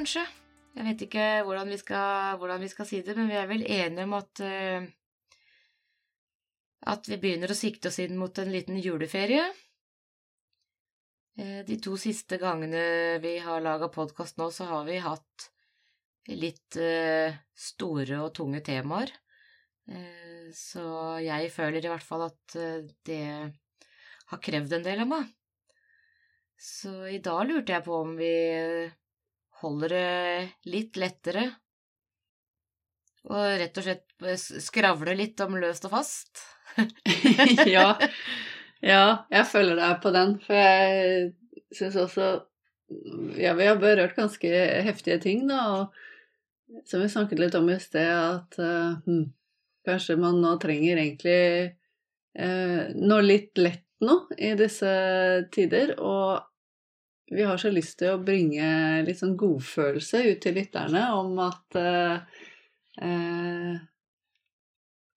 [0.00, 0.24] kanskje.
[0.78, 3.64] Jeg vet ikke hvordan vi, skal, hvordan vi skal si det, men vi er vel
[3.66, 4.86] enige om at eh,
[6.90, 9.42] at vi begynner å sikte oss inn mot en liten juleferie.
[11.36, 15.50] Eh, De to siste gangene vi har laga podkast nå, så har vi hatt
[16.30, 19.12] litt eh, store og tunge temaer.
[20.54, 20.82] Så
[21.18, 22.54] jeg føler i hvert fall at
[23.08, 23.24] det
[24.30, 25.32] har krevd en del av meg.
[26.62, 28.30] Så i dag lurte jeg på om vi
[29.62, 31.46] holder det litt lettere.
[33.28, 36.44] Og rett og slett s- skravle litt om løst og fast.
[37.74, 37.92] ja.
[38.80, 42.30] ja, jeg følger deg på den, for jeg syns også
[43.38, 44.48] Ja, vi har berørt ganske
[44.86, 49.28] heftige ting, da, og som vi snakket litt om i sted, at uh, hm,
[49.86, 51.36] kanskje man nå trenger egentlig
[52.38, 54.90] uh, noe litt lett nå i disse
[55.54, 56.49] tider, og
[57.30, 58.66] vi har så lyst til å bringe
[59.06, 62.42] litt sånn godfølelse ut til lytterne om at eh,
[63.06, 63.78] eh,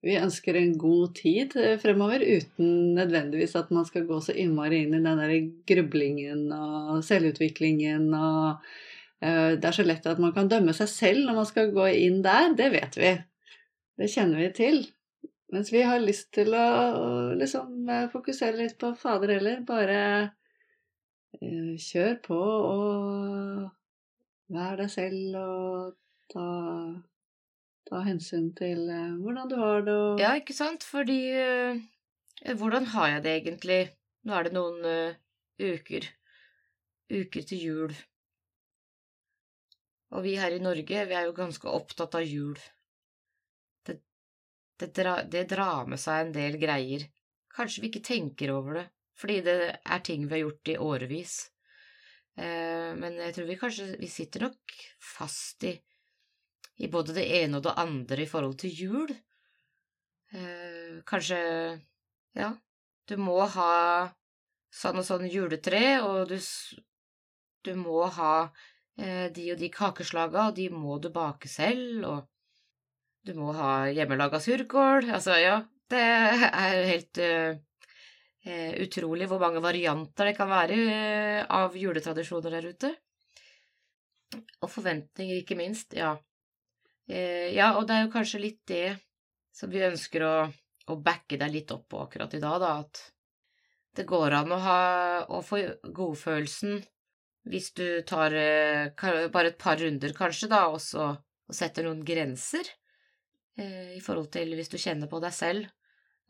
[0.04, 4.84] vi ønsker en god tid eh, fremover, uten nødvendigvis at man skal gå så innmari
[4.84, 5.34] inn i den der
[5.70, 8.62] grublingen og selvutviklingen og
[9.24, 11.88] eh, Det er så lett at man kan dømme seg selv når man skal gå
[11.96, 13.14] inn der, det vet vi.
[13.98, 14.80] Det kjenner vi til.
[15.54, 16.68] Mens vi har lyst til å
[17.40, 20.00] liksom eh, fokusere litt på fader heller, bare
[21.40, 23.70] kjør på og
[24.54, 25.96] vær deg selv og
[26.32, 26.48] ta
[27.88, 30.84] ta hensyn til eh, hvordan du har det og Ja, ikke sant?
[30.88, 31.82] Fordi eh,
[32.58, 33.80] Hvordan har jeg det egentlig?
[34.24, 35.20] Nå er det noen eh,
[35.60, 36.08] uker.
[37.12, 37.94] Uker til jul.
[40.14, 42.58] Og vi her i Norge, vi er jo ganske opptatt av jul.
[43.86, 43.98] Det,
[44.80, 47.06] det, dra, det drar med seg en del greier.
[47.54, 48.84] Kanskje vi ikke tenker over det,
[49.18, 51.34] fordi det er ting vi har gjort i årevis.
[52.36, 55.76] Eh, men jeg tror vi kanskje Vi sitter nok fast i
[56.82, 59.14] i både det ene og det andre i forhold til jul.
[60.34, 61.38] Eh, kanskje
[62.34, 62.50] Ja,
[63.06, 64.10] du må ha
[64.74, 66.38] sånn og sånn juletre, og du,
[67.62, 68.32] du må ha
[68.98, 72.24] eh, de og de kakeslaga, og de må du bake selv, og
[73.22, 75.12] du må ha hjemmelaga surkål.
[75.14, 75.60] Altså, ja,
[75.94, 77.22] det er helt
[78.84, 82.92] utrolig hvor mange varianter det kan være eh, av juletradisjoner der ute.
[84.60, 85.94] Og forventninger, ikke minst.
[85.96, 86.14] Ja.
[87.08, 88.96] Eh, ja, og det er jo kanskje litt det
[89.54, 90.34] som vi ønsker å,
[90.90, 93.04] å backe deg litt opp på akkurat i dag, da, at
[93.94, 94.80] det går an å ha
[95.30, 95.60] å få
[95.94, 96.82] godfølelsen
[97.48, 101.12] hvis du tar eh, bare et par runder, kanskje, da, og så
[101.44, 102.68] og setter noen grenser
[103.58, 105.66] eh, i forhold til hvis du kjenner på deg selv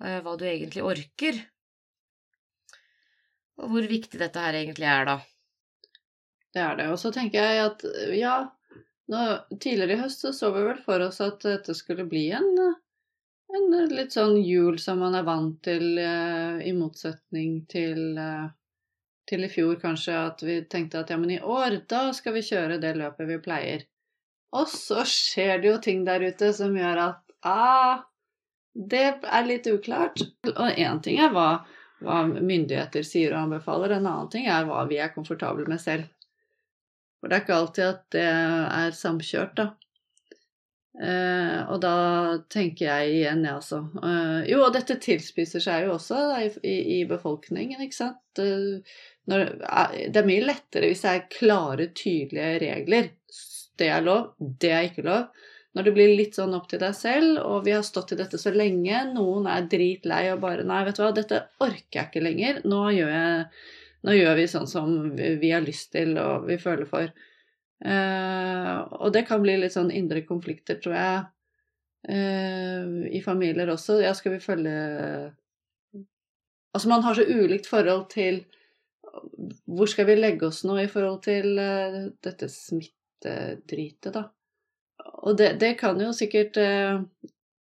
[0.02, 1.38] eh, hva du egentlig orker,
[3.60, 5.16] hvor viktig dette her egentlig er, da.
[6.54, 6.88] Det er det.
[6.94, 7.84] Og så tenker jeg at
[8.14, 8.34] ja,
[9.10, 9.22] nå,
[9.60, 12.50] tidligere i høst så, så vi vel for oss at dette skulle bli en,
[13.58, 18.46] en litt sånn jul som man er vant til, eh, i motsetning til, eh,
[19.30, 22.46] til i fjor kanskje, at vi tenkte at ja, men i år, da skal vi
[22.46, 23.86] kjøre det løpet vi pleier.
[24.54, 28.04] Og så skjer det jo ting der ute som gjør at ah,
[28.74, 30.22] det er litt uklart.
[30.54, 31.64] Og én ting er hva,
[32.04, 36.10] hva myndigheter sier og anbefaler, en annen ting er hva vi er komfortable med selv.
[37.20, 39.70] For det er ikke alltid at det er samkjørt, da.
[40.94, 41.94] Uh, og da
[42.52, 43.80] tenker jeg igjen, ja, også.
[43.98, 48.22] Uh, jo, og dette tilspisser seg jo også da, i, i, befolkningen, ikke sant.
[48.38, 49.00] Uh,
[49.32, 49.56] når,
[50.12, 53.10] det er mye lettere hvis det er klare, tydelige regler.
[53.74, 55.48] Det er lov, det er ikke lov.
[55.74, 58.38] Når det blir litt sånn opp til deg selv, og vi har stått i dette
[58.38, 62.22] så lenge, noen er dritlei og bare Nei, vet du hva, dette orker jeg ikke
[62.22, 62.60] lenger.
[62.70, 63.64] Nå gjør, jeg,
[64.06, 67.10] nå gjør vi sånn som vi har lyst til og vi føler for.
[67.84, 71.24] Uh, og det kan bli litt sånn indre konflikter, tror jeg,
[72.08, 73.98] uh, i familier også.
[74.04, 74.76] Ja, skal vi følge
[76.74, 78.40] Altså, man har så ulikt forhold til
[79.70, 84.24] hvor skal vi legge oss nå i forhold til uh, dette smittedritet, da.
[85.24, 86.98] Og det, det kan jo sikkert eh,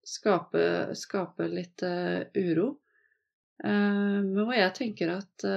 [0.04, 0.64] skape,
[0.98, 2.74] skape litt eh, uro.
[3.64, 5.48] Eh, men jeg tenker at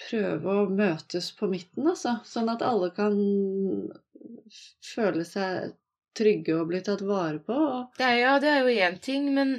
[0.00, 2.14] Prøve å møtes på midten, altså.
[2.24, 3.18] Sånn at alle kan
[4.80, 5.74] føle seg
[6.16, 7.58] trygge og bli tatt vare på.
[7.98, 9.52] Det er, ja, det er jo én ting, men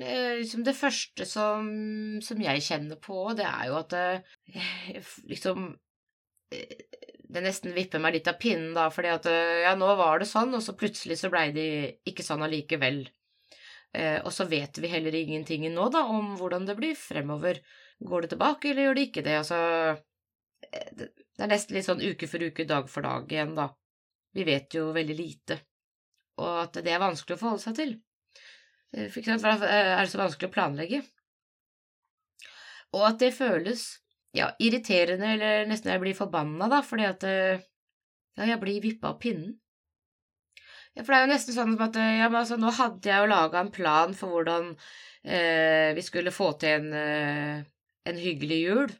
[0.00, 1.68] liksom det første som,
[2.24, 5.68] som jeg kjenner på, det er jo at det liksom
[7.28, 10.28] Det nesten vipper meg litt av pinnen, da, fordi at eh, ja, nå var det
[10.30, 11.68] sånn, og så plutselig så blei det
[12.08, 13.02] ikke sånn allikevel.
[13.92, 17.60] Eh, og så vet vi heller ingenting nå, da, om hvordan det blir fremover.
[18.00, 19.36] Går det tilbake, eller gjør det ikke det?
[19.42, 19.58] Altså
[20.70, 23.68] eh, Det er nesten litt sånn uke for uke, dag for dag igjen, da.
[24.36, 25.60] Vi vet jo veldig lite.
[26.38, 27.94] Og at det er vanskelig å forholde seg til.
[28.94, 31.04] Eh, for eksempel er det så vanskelig å planlegge.
[32.96, 33.88] Og at det føles
[34.36, 37.24] ja, irriterende, eller nesten jeg blir forbanna, da, fordi at
[38.38, 39.56] ja, jeg blir vippa av pinnen.
[40.98, 43.30] Ja, for det er jo nesten sånn at ja, men altså, nå hadde jeg jo
[43.30, 44.72] laga en plan for hvordan
[45.22, 47.60] eh, vi skulle få til en, eh,
[48.10, 48.94] en hyggelig jul,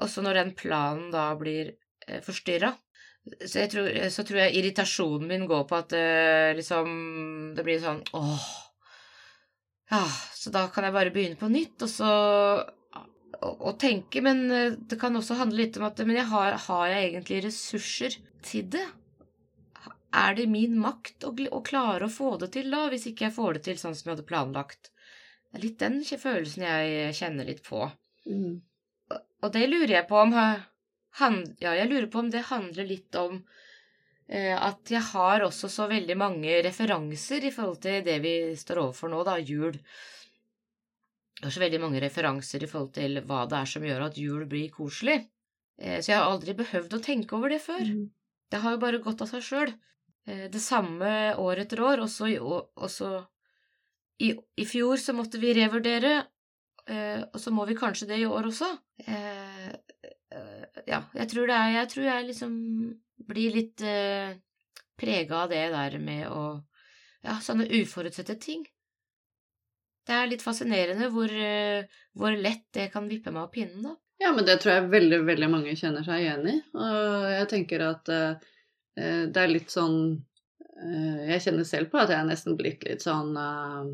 [0.00, 1.72] og så når den planen da blir
[2.06, 2.74] eh, forstyrra,
[3.44, 6.86] så, så, tror jeg irritasjonen min går på at eh, liksom
[7.52, 8.46] Det blir sånn åh
[9.92, 10.00] Ja,
[10.32, 12.12] så da kan jeg bare begynne på nytt, og så
[13.40, 16.86] å, tenke, men eh, det kan også handle litt om at Men jeg har, har
[16.92, 18.86] jeg egentlig ressurser til det?
[20.10, 23.36] Er det min makt å, å, klare å få det til, da, hvis ikke jeg
[23.36, 24.90] får det til sånn som jeg hadde planlagt?
[25.50, 27.86] Det er litt den følelsen jeg kjenner litt på.
[28.26, 28.60] Mm.
[29.40, 33.16] Og det lurer jeg på om han, Ja, jeg lurer på om det handler litt
[33.18, 33.40] om
[34.28, 38.84] eh, at jeg har også så veldig mange referanser i forhold til det vi står
[38.84, 39.78] overfor nå, da, jul.
[41.40, 44.18] Jeg har så veldig mange referanser i forhold til hva det er som gjør at
[44.20, 45.22] jul blir koselig.
[45.80, 47.80] Eh, så jeg har aldri behøvd å tenke over det før.
[47.80, 48.10] Mm.
[48.52, 49.72] Det har jo bare gått av seg sjøl.
[50.28, 52.02] Eh, det samme år etter år.
[52.04, 52.28] Også,
[52.76, 53.08] også
[54.20, 56.12] i, i, fjor så måtte vi revurdere,
[56.84, 58.68] eh, og så må vi kanskje det i år også.
[60.86, 62.52] Ja, jeg tror det er Jeg tror jeg liksom
[63.30, 63.82] blir litt
[65.00, 66.42] prega av det der med å
[67.24, 68.62] Ja, sånne uforutsette ting.
[70.10, 71.86] Det er litt fascinerende hvor, eh,
[72.18, 73.94] hvor, lett det kan vippe meg av pinnen, da.
[74.20, 76.56] Ja, men det tror jeg veldig, veldig mange kjenner seg igjen i.
[76.74, 78.50] Og jeg tenker at uh,
[78.98, 83.00] det er litt sånn uh, Jeg kjenner selv på at jeg er nesten blitt litt
[83.00, 83.88] sånn uh,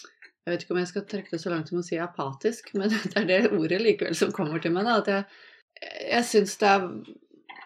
[0.00, 2.94] Jeg vet ikke om jeg skal trekke det så langt som å si apatisk, men
[2.94, 4.88] det er det ordet likevel som kommer til meg.
[4.88, 5.28] da, At jeg,
[6.14, 6.88] jeg syns det er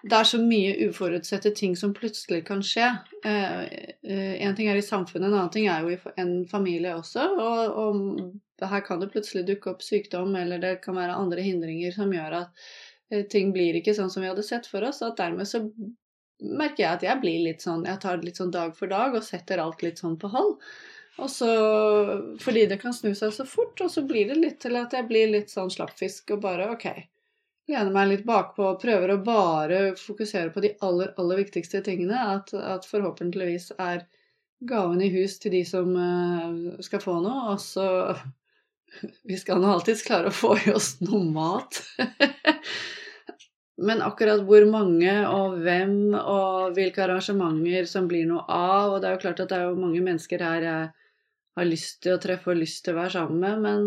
[0.02, 2.87] det er så mye uforutsette ting som plutselig kan skje.
[3.25, 3.62] Eh,
[4.02, 7.26] eh, en ting er i samfunnet, en annen ting er jo i en familie også.
[7.37, 11.93] Og, og her kan det plutselig dukke opp sykdom, eller det kan være andre hindringer
[11.97, 12.64] som gjør at
[13.12, 15.02] eh, ting blir ikke sånn som vi hadde sett for oss.
[15.05, 15.67] Og dermed så
[16.41, 19.12] merker jeg at jeg blir litt sånn Jeg tar det litt sånn dag for dag
[19.12, 20.56] og setter alt litt sånn på hold.
[21.20, 21.52] Og så,
[22.41, 25.05] fordi det kan snu seg så fort, og så blir det litt til at jeg
[25.11, 26.87] blir litt sånn slappfisk og bare OK
[27.68, 32.18] lener meg litt bakpå og prøver å bare fokusere på de aller, aller viktigste tingene.
[32.36, 34.06] At, at forhåpentligvis er
[34.68, 37.54] gaven i hus til de som uh, skal få noe.
[37.54, 37.88] Og så
[39.28, 41.82] Vi skal nå alltids klare å få i oss noe mat.
[43.80, 49.08] Men akkurat hvor mange og hvem og hvilke arrangementer som blir noe av Og det
[49.08, 50.90] er jo klart at det er jo mange mennesker her jeg
[51.56, 53.86] har lyst til å treffe og lyst til å være sammen med, men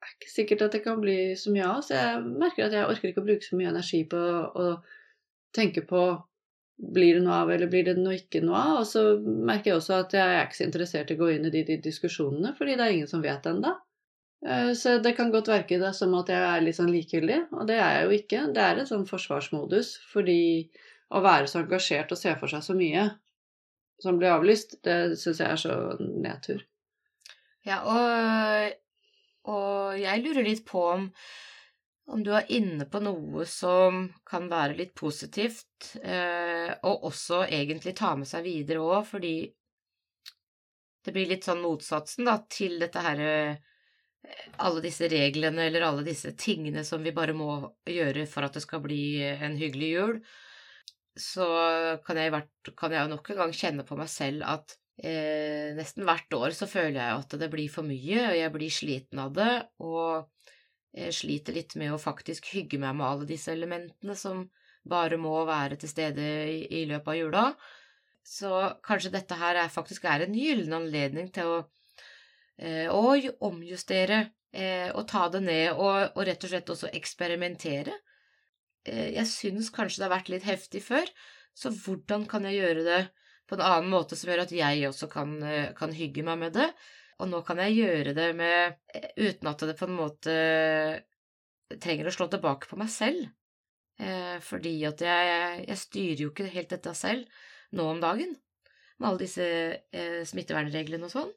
[0.00, 1.84] er ikke sikkert at det kan bli så mye av.
[1.84, 4.72] Så jeg merker at jeg orker ikke å bruke så mye energi på å
[5.56, 6.02] tenke på
[6.80, 8.74] blir det noe av, eller blir det noe ikke noe av?
[8.80, 11.46] Og så merker jeg også at jeg er ikke så interessert i å gå inn
[11.48, 13.74] i de, de diskusjonene, fordi det er ingen som vet ennå.
[14.46, 17.66] Eh, så det kan godt verke det som at jeg er litt sånn likegyldig, og
[17.68, 18.44] det er jeg jo ikke.
[18.56, 20.40] Det er en sånn forsvarsmodus, fordi
[21.12, 23.10] å være så engasjert og se for seg så mye
[24.00, 26.62] som blir avlyst, det syns jeg er så nedtur.
[27.68, 28.78] Ja, og
[29.48, 31.06] og jeg lurer litt på om,
[32.12, 37.94] om du er inne på noe som kan være litt positivt, eh, og også egentlig
[37.96, 39.34] ta med seg videre òg, fordi
[41.00, 46.04] det blir litt sånn motsatsen da, til dette herre eh, alle disse reglene eller alle
[46.04, 47.54] disse tingene som vi bare må
[47.88, 50.20] gjøre for at det skal bli en hyggelig jul,
[51.16, 51.48] så
[52.04, 52.44] kan jeg,
[52.76, 56.68] kan jeg nok en gang kjenne på meg selv at eh, nesten hvert år så
[56.70, 59.52] føler jeg at det blir for mye, og jeg blir sliten av det,
[59.82, 60.28] og
[60.96, 64.48] jeg sliter litt med å faktisk hygge meg med alle disse elementene som
[64.90, 67.44] bare må være til stede i, i løpet av jula.
[68.26, 68.50] Så
[68.86, 71.58] kanskje dette her er, faktisk er en gyllen anledning til å,
[72.58, 73.16] eh, å
[73.48, 74.20] omjustere
[74.52, 77.96] eh, og ta det ned, og, og, rett og slett også eksperimentere.
[78.84, 81.10] Eh, jeg syns kanskje det har vært litt heftig før,
[81.56, 83.00] så hvordan kan jeg gjøre det
[83.50, 86.56] på en annen måte som gjør at jeg også kan, eh, kan hygge meg med
[86.56, 86.70] det.
[87.20, 90.36] Og nå kan jeg gjøre det med eh, uten at det på en måte
[91.82, 93.26] trenger å slå tilbake på meg selv.
[94.00, 97.42] Eh, fordi at jeg, jeg styrer jo ikke helt dette selv
[97.76, 98.32] nå om dagen,
[98.98, 101.34] med alle disse eh, smittevernreglene og sånn.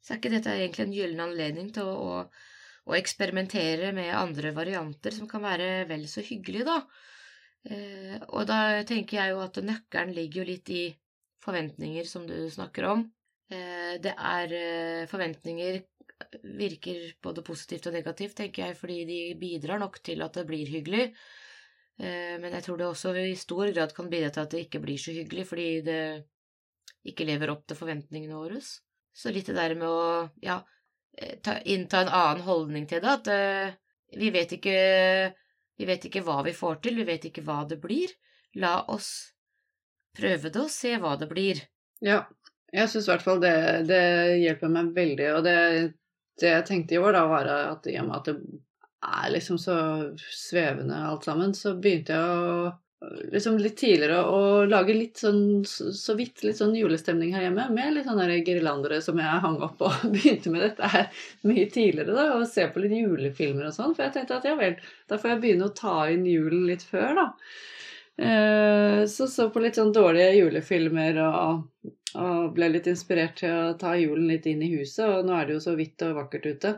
[0.00, 2.52] Så er ikke dette egentlig en gyllen anledning til å, å,
[2.86, 6.78] å, eksperimentere med andre varianter som kan være vel så hyggelige, da.
[7.66, 10.84] Eh, og da tenker jeg jo at nøkkelen ligger jo litt i
[11.46, 13.06] forventninger, som du snakker om.
[13.50, 15.82] Eh, Det er eh, forventninger
[16.56, 20.66] virker både positivt og negativt, tenker jeg, fordi de bidrar nok til at det blir
[20.66, 21.10] hyggelig.
[21.98, 24.80] Eh, Men jeg tror det også i stor grad kan bidra til at det ikke
[24.80, 26.00] blir så hyggelig, fordi det
[27.06, 28.60] ikke lever opp til forventningene våre.
[29.14, 30.60] Så litt det der med å ja,
[31.42, 33.78] ta, innta en annen holdning til det, at
[34.18, 34.74] vi vet ikke
[35.76, 38.12] vi vet ikke hva vi får til, vi vet ikke hva det blir.
[38.56, 39.35] La oss
[40.16, 41.62] prøve det og se hva det blir.
[42.04, 42.24] Ja,
[42.74, 43.56] jeg syns i hvert fall det,
[43.88, 44.02] det
[44.42, 45.28] hjelper meg veldig.
[45.38, 45.58] Og det,
[46.40, 48.38] det jeg tenkte i år, da, var at i og med at det
[49.06, 49.76] er liksom så
[50.32, 52.74] svevende alt sammen, så begynte jeg å
[53.32, 57.92] liksom litt tidligere å lage litt sånn så vidt litt sånn julestemning her hjemme, med
[57.92, 62.16] litt sånne der girlandere som jeg hang opp og begynte med dette her mye tidligere,
[62.16, 63.94] da, og se på litt julefilmer og sånn.
[63.96, 64.78] For jeg tenkte at ja vel,
[65.10, 67.28] da får jeg begynne å ta inn julen litt før, da.
[68.18, 71.66] Eh, Så så på litt sånn dårlige julefilmer og,
[72.16, 75.46] og ble litt inspirert til å ta julen litt inn i huset, og nå er
[75.46, 76.72] det jo så hvitt og vakkert ute.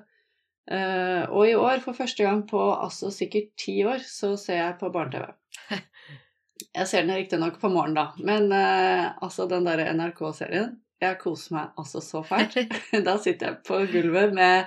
[0.68, 4.78] Eh, og i år, for første gang på altså sikkert ti år, så ser jeg
[4.82, 5.30] på barne-TV.
[6.74, 11.54] Jeg ser den riktignok på morgenen, da, men eh, altså den derre NRK-serien Jeg koser
[11.54, 12.58] meg altså så fælt.
[13.06, 14.66] Da sitter jeg på gulvet med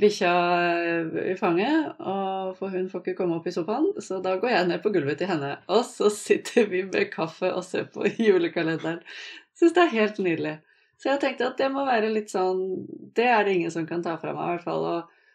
[0.00, 0.32] bikkja
[0.72, 4.54] eh, i fanget, og for hun får ikke komme opp i sofaen, så da går
[4.54, 8.06] jeg ned på gulvet til henne, og så sitter vi med kaffe og ser på
[8.26, 9.02] julekalenderen.
[9.58, 10.54] Syns det er helt nydelig.
[11.02, 14.04] Så jeg tenkte at det må være litt sånn Det er det ingen som kan
[14.04, 14.84] ta fra meg, i hvert fall.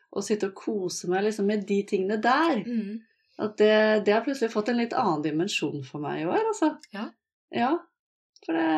[0.08, 2.62] Å sitte og kose meg liksom med de tingene der.
[2.64, 3.02] Mm.
[3.44, 3.74] At det,
[4.08, 6.72] det har plutselig fått en litt annen dimensjon for meg i år, altså.
[6.96, 7.10] Ja.
[7.54, 7.74] Ja.
[8.46, 8.72] For det,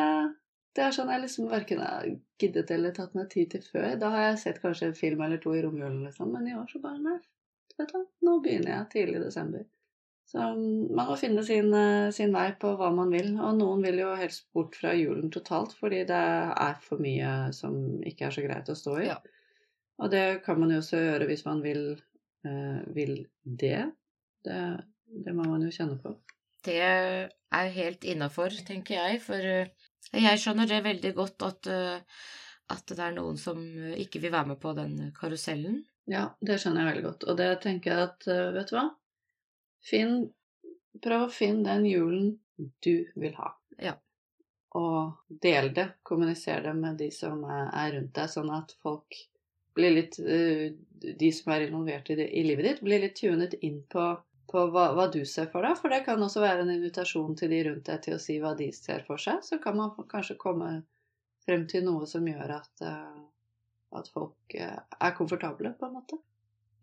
[0.76, 2.06] det er sånn jeg liksom verken har
[2.40, 3.90] giddet eller tatt meg tid til før.
[3.98, 6.30] Da har jeg sett kanskje en film eller to i romjulen, liksom.
[6.34, 7.18] Men i år så bare nei.
[7.80, 9.64] Vet du, nå begynner jeg tidlig i desember.
[10.30, 13.32] Så mm, man må finne sin, eh, sin vei på hva man vil.
[13.42, 17.80] Og noen vil jo helst bort fra julen totalt, fordi det er for mye som
[18.06, 19.08] ikke er så greit å stå i.
[19.08, 19.18] Ja.
[20.00, 21.84] Og det kan man jo også gjøre hvis man vil,
[22.46, 23.90] eh, vil det.
[24.46, 24.62] det.
[25.10, 26.14] Det må man jo kjenne på.
[26.62, 32.20] Det er helt innafor, tenker jeg, for eh, jeg skjønner det veldig godt at, eh,
[32.74, 33.60] at det er noen som
[33.94, 35.82] ikke vil være med på den karusellen.
[36.10, 37.26] Ja, det skjønner jeg veldig godt.
[37.30, 38.90] Og det tenker jeg at, eh, vet du hva?
[39.86, 40.20] Finn
[41.00, 42.30] Prøv å finne den julen
[42.82, 43.52] du vil ha.
[43.78, 43.94] Ja.
[44.78, 45.86] Og del det.
[46.02, 49.14] Kommuniser det med de som er rundt deg, sånn at folk
[49.78, 53.54] blir litt eh, De som er involvert i, det, i livet ditt, blir litt tunet
[53.64, 54.02] inn på,
[54.50, 55.76] på hva, hva du ser for deg.
[55.78, 58.54] For det kan også være en invitasjon til de rundt deg til å si hva
[58.58, 59.44] de ser for seg.
[59.46, 60.80] Så kan man kanskje komme
[61.46, 63.20] frem til noe som gjør at, eh,
[63.98, 66.20] at folk eh, er komfortable, på en måte.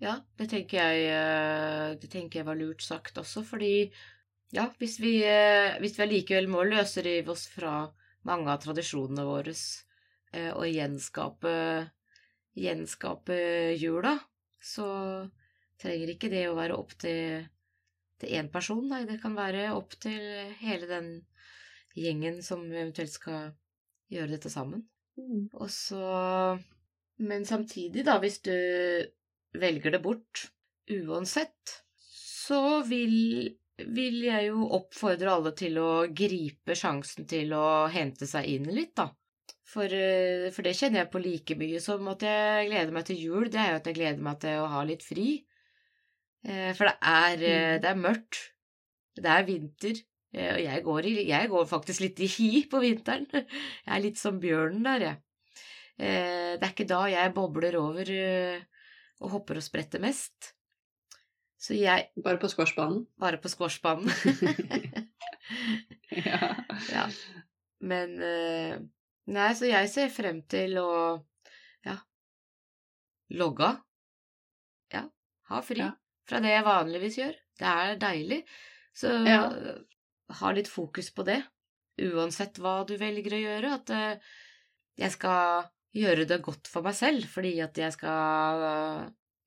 [0.03, 3.89] Ja, det tenker jeg, eh, det tenker jeg var lurt sagt også, fordi
[4.53, 5.17] ja, hvis vi,
[5.81, 7.81] hvis vi allikevel må løsrive oss fra
[8.27, 9.51] mange av tradisjonene våre
[10.37, 11.51] og gjenskape,
[12.55, 13.39] gjenskape
[13.79, 14.13] jula,
[14.63, 14.87] så
[15.81, 17.43] trenger ikke det å være opp til,
[18.21, 20.21] til én person, nei, det kan være opp til
[20.61, 21.11] hele den
[21.97, 23.51] gjengen som eventuelt skal
[24.13, 24.85] gjøre dette sammen.
[25.17, 25.47] Mm.
[25.53, 26.57] Og så
[27.17, 28.53] Men samtidig, da, hvis du
[29.57, 30.43] velger det bort
[30.93, 33.55] uansett, så vil,
[33.89, 38.93] vil jeg jo oppfordre alle til å gripe sjansen til å hente seg inn litt,
[39.01, 39.09] da.
[39.67, 43.19] For, eh, for det kjenner jeg på like mye som at jeg gleder meg til
[43.19, 43.49] jul.
[43.51, 45.27] Det er jo at jeg gleder meg til å ha litt fri.
[46.45, 47.81] Eh, For det er, eh, Mm.
[47.81, 48.37] det er mørkt.
[49.15, 49.95] Det er vinter.
[50.33, 53.25] eh, Og jeg går, i, jeg går faktisk litt i hi på vinteren.
[53.85, 55.17] Jeg er litt som bjørnen der, jeg.
[55.97, 58.05] Det er ikke da jeg bobler over
[59.21, 60.53] og hopper og spretter mest.
[61.57, 63.07] Så jeg Bare på squashbanen.
[63.19, 64.05] Bare på squashbanen.
[66.11, 66.53] ja.
[66.93, 67.07] ja.
[67.81, 68.19] Men
[69.27, 70.91] Nei, så jeg ser frem til å
[71.85, 71.97] ja
[73.35, 73.81] logge av.
[74.93, 75.01] Ja,
[75.49, 75.89] ha fri Ja.
[76.27, 77.37] Fra det jeg vanligvis gjør.
[77.57, 78.41] Det er deilig.
[78.97, 79.41] Så Ja.
[80.41, 81.41] ha litt fokus på det,
[82.01, 83.73] uansett hva du velger å gjøre.
[83.79, 84.33] At uh,
[84.97, 88.65] jeg skal gjøre det godt for meg selv, fordi at jeg skal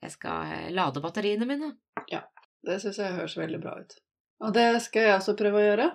[0.00, 1.74] jeg skal lade batteriene mine.
[2.10, 2.22] Ja,
[2.64, 3.94] Det syns jeg høres veldig bra ut.
[4.44, 5.86] Og det skal jeg også prøve å gjøre,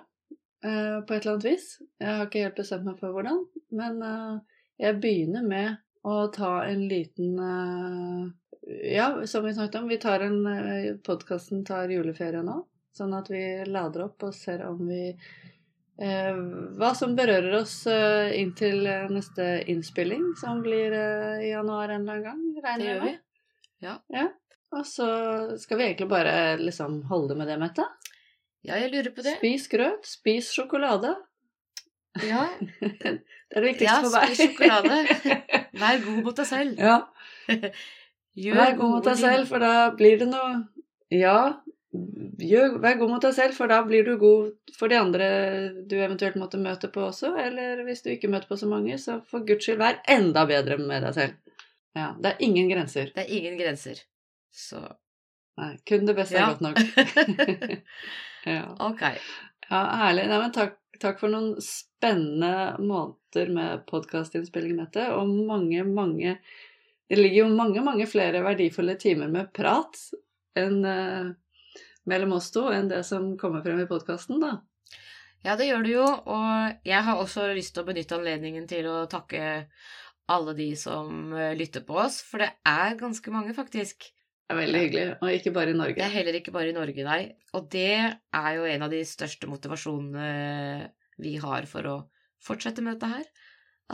[0.66, 1.66] uh, på et eller annet vis.
[2.00, 3.44] Jeg har ikke helt bestemt meg for hvordan,
[3.78, 4.38] men eh,
[4.82, 5.76] jeg begynner med
[6.06, 8.26] å ta en liten eh,
[8.66, 12.60] Ja, som vi snakket om, vi tar en uh, Podkasten tar juleferie nå,
[12.96, 16.38] sånn at vi lader opp og ser om vi eh,
[16.80, 22.02] Hva som berører oss eh, inntil eh, neste innspilling, som blir eh, i januar en
[22.02, 23.22] eller annen gang, regner jeg med.
[23.84, 24.26] Ja.
[24.74, 25.06] Og så
[25.62, 27.86] skal vi egentlig bare liksom holde med det, Mette.
[28.66, 29.36] Ja, jeg lurer på det.
[29.38, 31.14] Spis grøt, spis sjokolade.
[32.24, 32.48] Ja,
[32.80, 34.26] Det er det viktigste Ja, for meg.
[34.26, 34.96] Ja, spis sjokolade.
[35.84, 36.82] Vær god mot deg selv.
[36.82, 36.98] ja.
[38.36, 40.50] Gjør god mot deg selv, for da blir det noe
[41.14, 41.38] Ja,
[42.42, 45.28] gjør, vær god mot deg selv, for da blir du god for de andre
[45.88, 47.32] du eventuelt måtte møte på også.
[47.40, 50.76] Eller hvis du ikke møter på så mange, så for guds skyld, vær enda bedre
[50.82, 51.56] med deg selv.
[51.96, 53.08] Ja, det er ingen grenser.
[53.14, 54.02] Det er ingen grenser.
[54.52, 54.82] Så
[55.56, 56.50] Nei, kun det beste Ja.
[56.50, 56.76] er godt nok.
[58.44, 58.64] ja.
[58.84, 59.02] ok.
[59.70, 60.26] ja, herlig.
[60.28, 66.36] Nei, men takk, takk for noen spennende måneder med podkastinnspilling, Mette, og mange, mange
[67.06, 69.98] Det ligger jo mange, mange flere verdifulle timer med prat
[70.58, 71.28] enn eh,
[72.10, 74.56] mellom oss to enn det som kommer frem i podkasten, da.
[75.46, 78.88] Ja, det gjør det jo, og jeg har også lyst til å benytte anledningen til
[78.90, 79.66] å takke
[80.32, 84.08] alle de som eh, lytter på oss, for det er ganske mange, faktisk.
[84.46, 85.98] Det er veldig hyggelig, og ikke bare i Norge.
[85.98, 87.20] Det er heller ikke bare i Norge, nei.
[87.58, 90.26] Og det er jo en av de største motivasjonene
[91.22, 91.96] vi har for å
[92.46, 93.26] fortsette med dette her.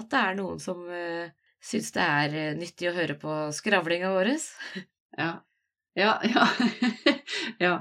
[0.00, 1.28] At det er noen som uh,
[1.62, 4.34] syns det er eh, nyttig å høre på skravlinga vår.
[5.18, 5.32] Ja.
[5.94, 6.46] Ja, ja.
[7.66, 7.74] ja.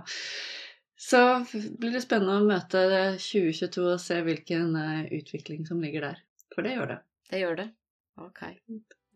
[1.01, 1.21] Så
[1.51, 2.81] blir det spennende å møte
[3.17, 6.23] 2022 og se hvilken eh, utvikling som ligger der.
[6.53, 7.00] For det gjør det.
[7.31, 7.69] Det gjør det.
[8.21, 8.43] Ok.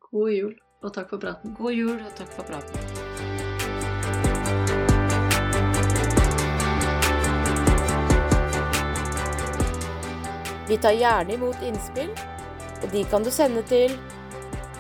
[0.10, 1.54] God jul, og takk for praten.
[1.60, 2.80] God jul, og takk for praten.
[10.66, 12.10] Vi tar gjerne imot innspill,
[12.82, 13.94] og de kan du sende til